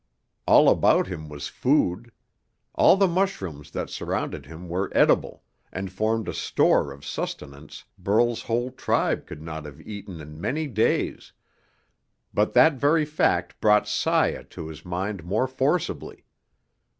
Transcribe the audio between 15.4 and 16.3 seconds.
forcibly.